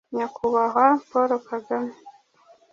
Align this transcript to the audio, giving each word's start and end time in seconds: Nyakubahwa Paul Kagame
Nyakubahwa 0.15 0.85
Paul 1.09 1.29
Kagame 1.49 1.95